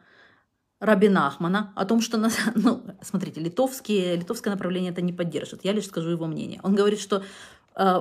[0.81, 2.19] Рабина Ахмана, о том, что,
[2.55, 6.61] ну, смотрите, литовские, литовское направление это не поддержит, я лишь скажу его мнение.
[6.63, 7.23] Он говорит, что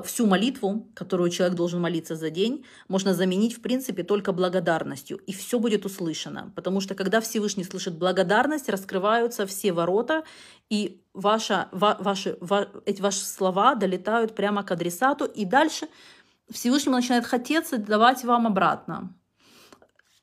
[0.05, 5.33] всю молитву, которую человек должен молиться за день, можно заменить, в принципе, только благодарностью, и
[5.33, 6.53] все будет услышано.
[6.55, 10.23] Потому что когда Всевышний слышит благодарность, раскрываются все ворота,
[10.69, 15.87] и ваша, ва, ваши, ва, эти ваши слова долетают прямо к адресату, и дальше
[16.49, 19.13] Всевышнему начинает хотеться давать вам обратно.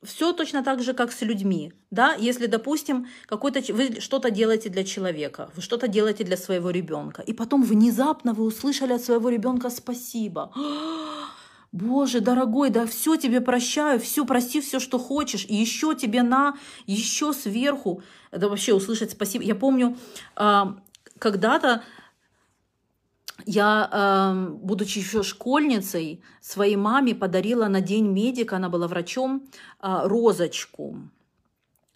[0.03, 1.73] Все точно так же, как с людьми.
[1.91, 2.15] Да?
[2.15, 7.33] Если, допустим, какой-то, вы что-то делаете для человека, вы что-то делаете для своего ребенка, и
[7.33, 10.53] потом внезапно вы услышали от своего ребенка спасибо.
[11.73, 16.57] Боже, дорогой, да все тебе прощаю, все, прости все, что хочешь, и еще тебе на,
[16.87, 18.03] еще сверху.
[18.31, 19.45] Это вообще услышать спасибо.
[19.45, 19.97] Я помню,
[20.37, 20.77] а,
[21.19, 21.83] когда-то
[23.47, 29.43] я, э, будучи еще школьницей, своей маме подарила на день медика, она была врачом,
[29.81, 30.97] э, розочку.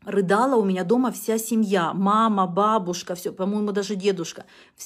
[0.04, 4.44] Рыдала у меня дома вся семья, мама, бабушка, все, по-моему, даже дедушка.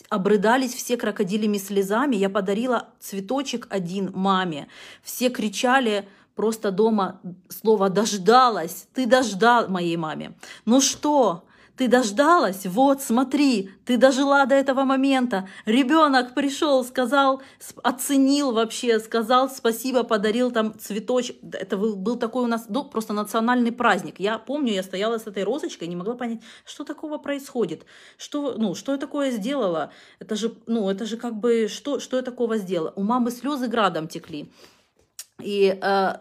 [0.09, 2.17] Обрыдались все крокодилями слезами.
[2.17, 4.69] Я подарила цветочек один маме.
[5.03, 8.89] Все кричали просто дома слово «дождалась».
[8.95, 10.33] Ты дождал моей маме.
[10.65, 11.45] Ну что,
[11.81, 12.67] ты дождалась?
[12.67, 15.49] Вот, смотри, ты дожила до этого момента.
[15.65, 17.41] Ребенок пришел, сказал,
[17.83, 21.37] оценил вообще, сказал спасибо, подарил там цветочек.
[21.55, 24.21] Это был такой у нас ну, просто национальный праздник.
[24.21, 27.87] Я помню, я стояла с этой розочкой, не могла понять, что такого происходит.
[28.19, 29.91] Что, ну, что я такое сделала?
[30.19, 32.93] Это же, ну, это же как бы, что, что я такого сделала?
[32.95, 34.53] У мамы слезы градом текли.
[35.43, 36.15] И э,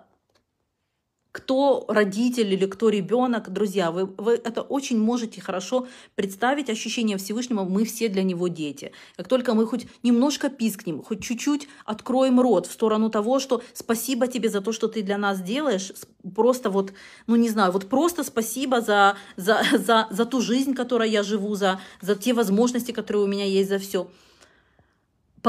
[1.39, 7.63] кто родитель или кто ребенок, друзья, вы, вы это очень можете хорошо представить ощущение Всевышнего,
[7.63, 8.91] мы все для него дети.
[9.15, 14.28] Как только мы хоть немножко пискнем, хоть чуть-чуть откроем рот в сторону того, что спасибо
[14.28, 15.93] тебе за то, что ты для нас делаешь,
[16.36, 16.91] просто вот,
[17.28, 21.56] ну не знаю, вот просто спасибо за, за, за, за ту жизнь, которой я живу,
[21.56, 24.10] за, за те возможности, которые у меня есть, за все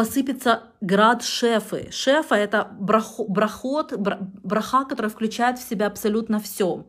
[0.01, 1.91] посыпется град шефы.
[1.91, 6.87] Шефа– это брахот, браха, которая включает в себя абсолютно все.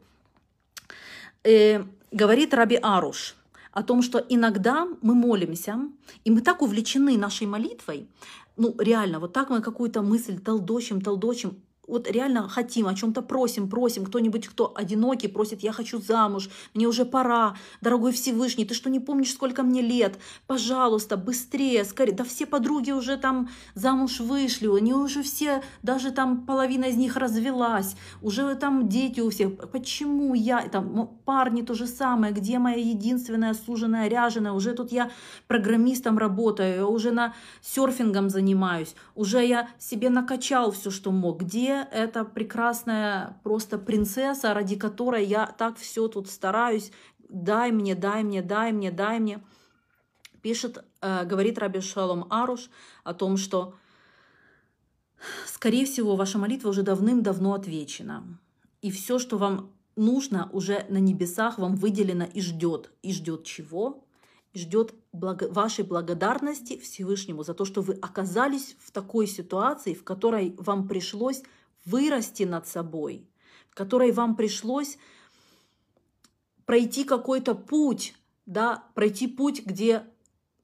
[1.44, 3.36] И э, говорит Раби Аруш
[3.74, 5.78] о том, что иногда мы молимся,
[6.24, 8.08] и мы так увлечены нашей молитвой,
[8.56, 13.70] ну реально, вот так мы какую-то мысль толдочим, толдочим, вот реально хотим, о чем-то просим,
[13.70, 18.90] просим, кто-нибудь, кто одинокий, просит, я хочу замуж, мне уже пора, дорогой Всевышний, ты что,
[18.90, 20.18] не помнишь, сколько мне лет?
[20.48, 22.14] Пожалуйста, быстрее, скорее.
[22.14, 27.18] Да все подруги уже там замуж вышли, они уже все, даже там половина из них
[27.18, 29.70] развелась, уже там дети у всех.
[29.72, 35.12] Почему я, там парни то же самое, где моя единственная суженая ряженая, уже тут я
[35.48, 42.26] программистом работаю, уже на серфингом занимаюсь, уже я себе накачал все, что мог, где это
[42.26, 46.92] прекрасная просто принцесса, ради которой я так все тут стараюсь.
[47.30, 49.44] Дай мне, дай мне, дай мне, дай мне.
[50.42, 52.70] Пишет, э, говорит Раби Шалом Аруш
[53.04, 53.76] о том, что,
[55.46, 58.24] скорее всего, ваша молитва уже давным-давно отвечена.
[58.82, 62.92] И все, что вам нужно, уже на небесах вам выделено и ждет.
[63.04, 64.04] И ждет чего?
[64.54, 70.56] ждет благо, вашей благодарности Всевышнему за то, что вы оказались в такой ситуации, в которой
[70.58, 71.44] вам пришлось
[71.86, 73.30] вырасти над собой,
[73.70, 74.98] в которой вам пришлось
[76.66, 78.16] пройти какой-то путь,
[78.46, 80.06] да, пройти путь, где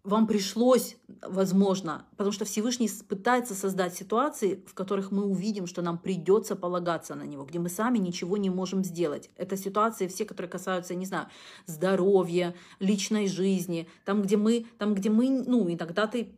[0.08, 5.98] вам пришлось, возможно, потому что Всевышний пытается создать ситуации, в которых мы увидим, что нам
[5.98, 9.30] придется полагаться на него, где мы сами ничего не можем сделать.
[9.36, 11.28] Это ситуации все, которые касаются, не знаю,
[11.66, 16.34] здоровья, личной жизни, там, где мы, там, где мы, ну, иногда ты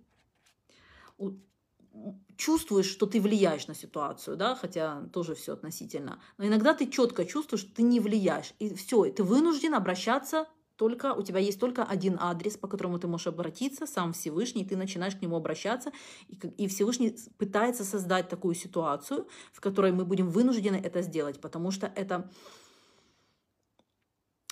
[2.40, 6.22] чувствуешь, что ты влияешь на ситуацию, да, хотя тоже все относительно.
[6.38, 8.54] Но иногда ты четко чувствуешь, что ты не влияешь.
[8.60, 10.48] И все, ты вынужден обращаться
[10.78, 14.78] только, у тебя есть только один адрес, по которому ты можешь обратиться, сам Всевышний, ты
[14.78, 15.92] начинаешь к нему обращаться,
[16.30, 21.72] и, и Всевышний пытается создать такую ситуацию, в которой мы будем вынуждены это сделать, потому
[21.72, 22.32] что это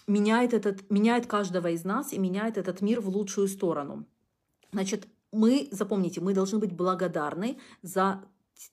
[0.07, 4.05] меняет, этот, меняет каждого из нас и меняет этот мир в лучшую сторону.
[4.73, 8.23] Значит, мы, запомните, мы должны быть благодарны за,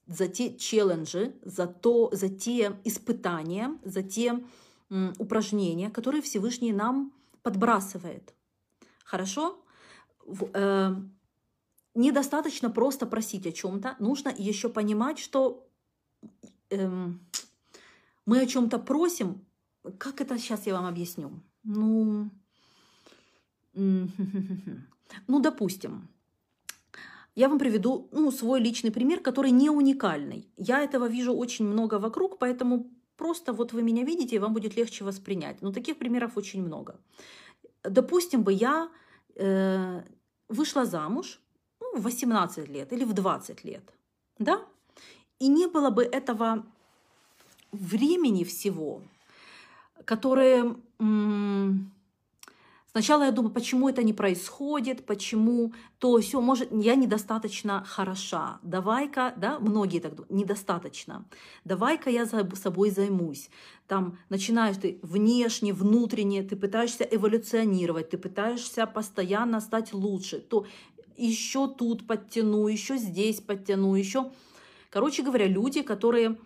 [0.07, 4.45] за те челленджи, за, то, за те испытания, за те
[4.91, 7.13] м, упражнения, которые Всевышний нам
[7.43, 8.35] подбрасывает.
[9.05, 9.63] Хорошо?
[10.27, 10.95] В, э,
[11.95, 15.69] недостаточно просто просить о чем-то, нужно еще понимать, что
[16.71, 17.09] э,
[18.27, 19.45] мы о чем-то просим.
[19.99, 21.43] Как это сейчас я вам объясню?
[21.63, 22.31] Ну,
[23.75, 26.09] ну, допустим,
[27.35, 30.49] я вам приведу ну, свой личный пример, который не уникальный.
[30.57, 34.77] Я этого вижу очень много вокруг, поэтому просто вот вы меня видите, и вам будет
[34.77, 35.63] легче воспринять.
[35.63, 37.01] Но таких примеров очень много.
[37.83, 38.89] Допустим, бы я
[39.35, 40.03] э,
[40.49, 41.41] вышла замуж
[41.81, 43.93] ну, в 18 лет или в 20 лет,
[44.39, 44.61] да,
[45.41, 46.65] и не было бы этого
[47.73, 49.03] времени всего,
[50.05, 50.77] которое...
[51.01, 51.94] М-
[52.97, 58.61] Сначала я думаю, почему это не происходит, почему то все, может, я недостаточно хороша.
[58.63, 61.25] Давай-ка, да, многие так думают, недостаточно.
[61.65, 63.51] Давай-ка я за собой займусь.
[63.89, 70.39] Там начинаешь ты внешне, внутренне, ты пытаешься эволюционировать, ты пытаешься постоянно стать лучше.
[70.39, 70.65] То
[71.17, 74.31] еще тут подтяну, еще здесь подтяну, еще...
[74.91, 76.39] Короче говоря, люди, которые...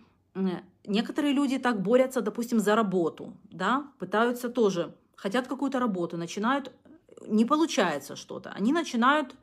[0.83, 6.71] Некоторые люди так борются, допустим, за работу, да, пытаются тоже хотят какую-то работу, начинают
[7.27, 8.51] не получается что-то.
[8.51, 9.35] Они начинают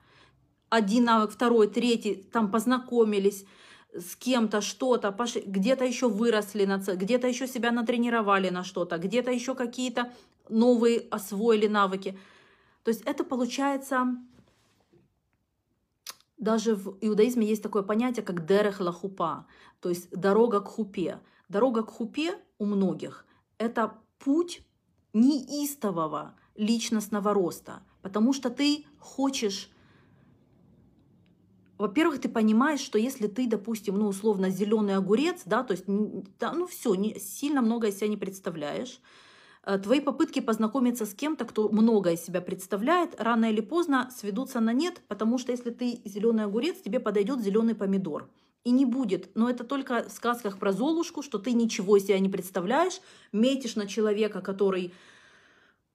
[0.70, 3.44] один навык, второй, третий, там познакомились
[3.92, 5.14] с кем-то, что-то,
[5.46, 10.12] где-то еще выросли, на где-то еще себя натренировали на что-то, где-то еще какие-то
[10.48, 12.18] новые освоили навыки.
[12.82, 14.06] То есть это получается,
[16.38, 19.46] даже в иудаизме есть такое понятие, как дерех лахупа,
[19.80, 21.18] то есть дорога к хупе.
[21.48, 23.26] Дорога к хупе у многих–
[23.58, 24.62] это путь
[25.16, 29.70] неистового личностного роста, потому что ты хочешь
[31.78, 36.52] во-первых, ты понимаешь, что если ты, допустим, ну, условно, зеленый огурец, да, то есть, да,
[36.52, 38.98] ну, все, не, сильно много из себя не представляешь,
[39.66, 44.60] э, твои попытки познакомиться с кем-то, кто много из себя представляет, рано или поздно сведутся
[44.60, 48.30] на нет, потому что если ты зеленый огурец, тебе подойдет зеленый помидор.
[48.66, 49.30] И не будет.
[49.36, 53.00] Но это только в сказках про Золушку, что ты ничего из себя не представляешь,
[53.30, 54.92] метишь на человека, который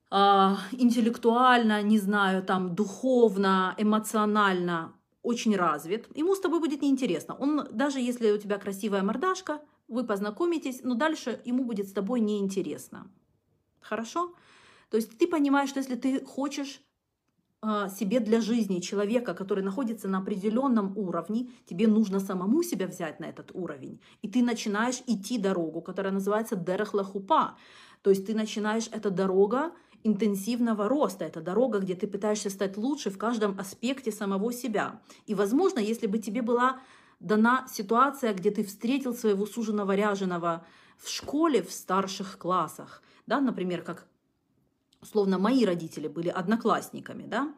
[0.09, 7.35] э, интеллектуально, не знаю, там, духовно, эмоционально очень развит, ему с тобой будет неинтересно.
[7.35, 9.59] Он, даже если у тебя красивая мордашка,
[9.89, 13.11] вы познакомитесь, но дальше ему будет с тобой неинтересно.
[13.81, 14.33] Хорошо?
[14.89, 16.81] То есть ты понимаешь, что если ты хочешь
[17.63, 23.25] себе для жизни человека, который находится на определенном уровне, тебе нужно самому себя взять на
[23.25, 23.99] этот уровень.
[24.23, 27.57] И ты начинаешь идти дорогу, которая называется Дерехлахупа.
[28.01, 29.71] То есть ты начинаешь, эта дорога
[30.03, 31.25] интенсивного роста.
[31.25, 34.99] Это дорога, где ты пытаешься стать лучше в каждом аспекте самого себя.
[35.27, 36.79] И, возможно, если бы тебе была
[37.19, 40.65] дана ситуация, где ты встретил своего суженого ряженого
[40.97, 44.07] в школе в старших классах, да, например, как
[45.01, 47.53] условно мои родители были одноклассниками, да,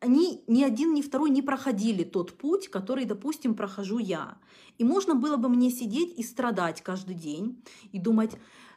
[0.00, 4.36] они ни один, ни второй не проходили тот путь, который, допустим, прохожу я.
[4.76, 8.32] И можно было бы мне сидеть и страдать каждый день и думать,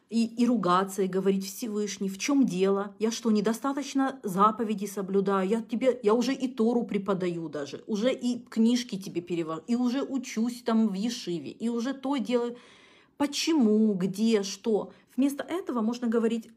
[0.10, 2.96] и, и ругаться, и говорить Всевышний, в чем дело?
[2.98, 5.50] Я что, недостаточно заповеди соблюдаю?
[5.50, 10.02] Я тебе, я уже и Тору преподаю даже, уже и книжки тебе перевожу, и уже
[10.04, 12.56] учусь там в Ешиве, и уже то делаю.
[13.18, 14.94] Почему, где, что?
[15.18, 16.50] Вместо этого можно говорить,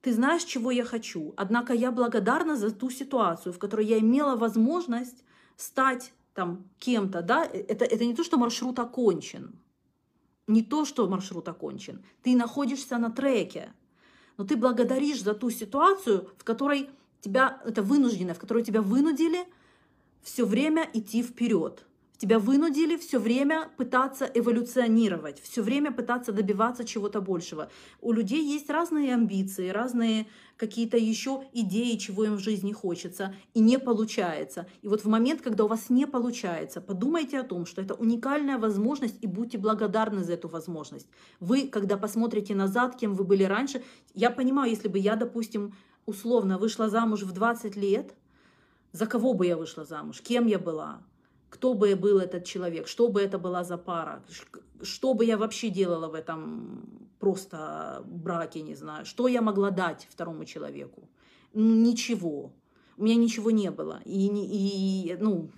[0.00, 4.36] ты знаешь, чего я хочу, однако я благодарна за ту ситуацию, в которой я имела
[4.36, 5.24] возможность
[5.56, 9.58] стать там кем-то, да, это, это не то, что маршрут окончен,
[10.46, 13.72] не то, что маршрут окончен, ты находишься на треке,
[14.36, 16.90] но ты благодаришь за ту ситуацию, в которой
[17.20, 19.46] тебя, это вынуждено, в которой тебя вынудили
[20.22, 21.87] все время идти вперед.
[22.18, 27.70] Тебя вынудили все время пытаться эволюционировать, все время пытаться добиваться чего-то большего.
[28.00, 33.60] У людей есть разные амбиции, разные какие-то еще идеи, чего им в жизни хочется, и
[33.60, 34.66] не получается.
[34.82, 38.58] И вот в момент, когда у вас не получается, подумайте о том, что это уникальная
[38.58, 41.06] возможность, и будьте благодарны за эту возможность.
[41.38, 45.72] Вы, когда посмотрите назад, кем вы были раньше, я понимаю, если бы я, допустим,
[46.04, 48.16] условно вышла замуж в 20 лет,
[48.90, 51.00] за кого бы я вышла замуж, кем я была,
[51.50, 54.22] кто бы был этот человек, что бы это была за пара,
[54.82, 60.06] что бы я вообще делала в этом просто браке, не знаю, что я могла дать
[60.10, 61.08] второму человеку.
[61.52, 62.52] Ну, ничего.
[62.96, 64.00] У меня ничего не было.
[64.04, 65.50] И, и ну,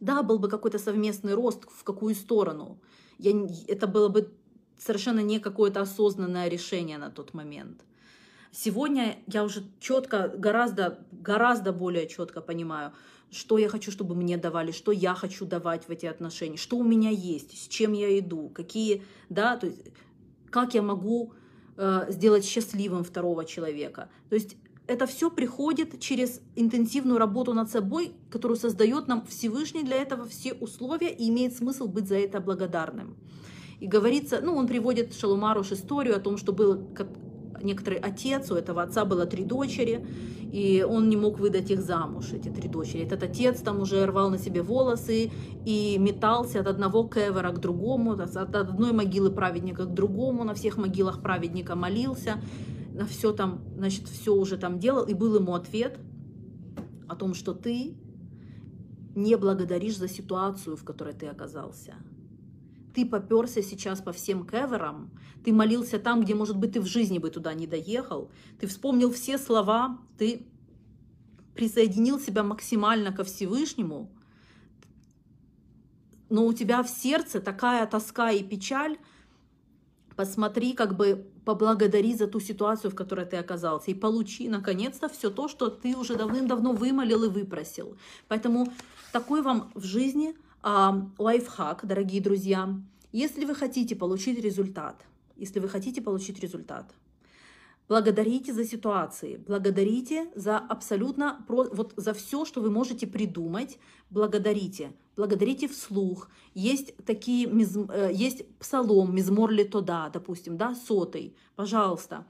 [0.00, 2.78] да, был бы какой-то совместный рост, в какую сторону.
[3.18, 3.32] Я,
[3.68, 4.32] это было бы
[4.78, 7.84] совершенно не какое-то осознанное решение на тот момент.
[8.56, 12.92] Сегодня я уже четко, гораздо, гораздо более четко понимаю,
[13.32, 16.84] что я хочу, чтобы мне давали, что я хочу давать в эти отношения, что у
[16.84, 19.80] меня есть, с чем я иду, какие, да, то есть
[20.50, 21.32] как я могу
[21.76, 24.08] э, сделать счастливым второго человека.
[24.28, 29.96] То есть это все приходит через интенсивную работу над собой, которую создает нам Всевышний для
[29.96, 33.16] этого все условия и имеет смысл быть за это благодарным.
[33.80, 36.86] И говорится, ну, он приводит Шалумаруш историю о том, что был
[37.64, 40.06] некоторый отец, у этого отца было три дочери,
[40.52, 43.04] и он не мог выдать их замуж, эти три дочери.
[43.04, 45.30] Этот отец там уже рвал на себе волосы
[45.64, 50.76] и метался от одного кевера к другому, от одной могилы праведника к другому, на всех
[50.76, 52.40] могилах праведника молился,
[52.92, 55.98] на все там, значит, все уже там делал, и был ему ответ
[57.08, 57.96] о том, что ты
[59.16, 61.94] не благодаришь за ситуацию, в которой ты оказался
[62.94, 65.10] ты поперся сейчас по всем кеверам,
[65.44, 68.30] ты молился там, где, может быть, ты в жизни бы туда не доехал,
[68.60, 70.46] ты вспомнил все слова, ты
[71.54, 74.10] присоединил себя максимально ко Всевышнему,
[76.30, 78.96] но у тебя в сердце такая тоска и печаль,
[80.16, 85.30] посмотри, как бы поблагодари за ту ситуацию, в которой ты оказался, и получи, наконец-то, все
[85.30, 87.96] то, что ты уже давным-давно вымолил и выпросил.
[88.28, 88.72] Поэтому
[89.12, 90.34] такой вам в жизни
[91.18, 92.74] лайфхак, дорогие друзья.
[93.12, 95.04] Если вы хотите получить результат,
[95.36, 96.94] если вы хотите получить результат,
[97.86, 104.94] Благодарите за ситуации, благодарите за абсолютно, вот за все, что вы можете придумать, благодарите.
[105.16, 106.30] Благодарите вслух.
[106.54, 112.24] Есть такие, э, есть псалом, мизмор тода, допустим, да, сотый, пожалуйста,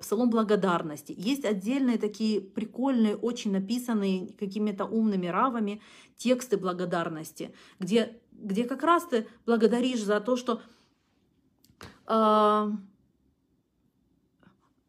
[0.00, 1.14] псалом благодарности.
[1.16, 5.80] Есть отдельные такие прикольные, очень написанные какими-то умными равами
[6.16, 10.60] тексты благодарности, где, где как раз ты благодаришь за то, что
[12.06, 12.70] э,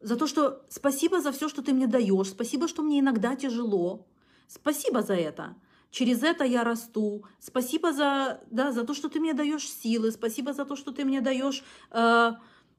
[0.00, 4.06] за то, что спасибо за все, что ты мне даешь, спасибо, что мне иногда тяжело,
[4.46, 5.56] спасибо за это.
[5.90, 7.24] Через это я расту.
[7.38, 10.10] Спасибо за, да, за то, что ты мне даешь силы.
[10.10, 11.62] Спасибо за то, что ты мне даешь
[11.92, 12.32] э,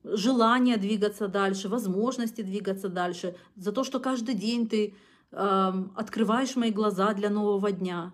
[0.06, 3.36] желание двигаться дальше, возможности двигаться дальше.
[3.56, 4.94] За то, что каждый день ты
[5.32, 8.14] э, открываешь мои глаза для нового дня.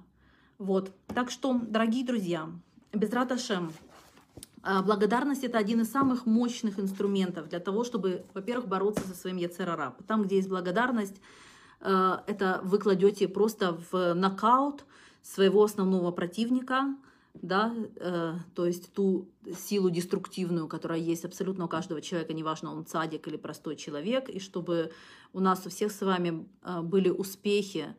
[0.57, 0.91] Вот.
[1.07, 2.49] Так что, дорогие друзья,
[2.93, 3.71] без Раташем,
[4.63, 9.37] а, благодарность– это один из самых мощных инструментов для того, чтобы, во-первых, бороться со своим
[9.37, 9.95] яцерара.
[10.07, 11.19] Там, где есть благодарность,
[11.79, 14.85] а, это вы кладете просто в нокаут
[15.23, 16.95] своего основного противника,
[17.33, 22.85] да, э, то есть ту силу деструктивную, которая есть абсолютно у каждого человека, неважно, он
[22.85, 24.91] цадик или простой человек, и чтобы
[25.33, 27.95] у нас у всех с вами а, были успехи,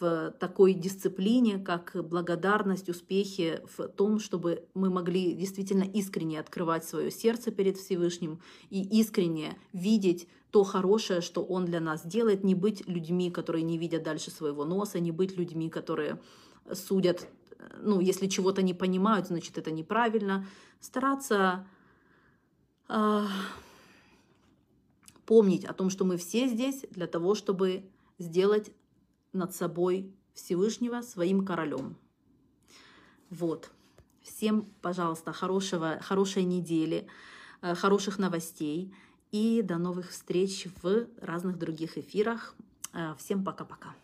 [0.00, 7.10] в такой дисциплине, как благодарность, успехи в том, чтобы мы могли действительно искренне открывать свое
[7.10, 12.88] сердце перед Всевышним и искренне видеть то хорошее, что Он для нас делает, не быть
[12.88, 16.18] людьми, которые не видят дальше своего носа, не быть людьми, которые
[16.72, 17.28] судят,
[17.80, 20.46] ну, если чего-то не понимают, значит, это неправильно.
[20.80, 21.66] Стараться
[22.88, 23.26] э,
[25.26, 27.84] помнить о том, что мы все здесь для того, чтобы
[28.18, 28.72] сделать
[29.32, 31.96] над собой Всевышнего своим королем.
[33.30, 33.70] Вот.
[34.22, 37.06] Всем, пожалуйста, хорошего, хорошей недели,
[37.62, 38.94] э, хороших новостей
[39.30, 42.54] и до новых встреч в разных других эфирах.
[42.92, 43.94] Э, всем пока-пока.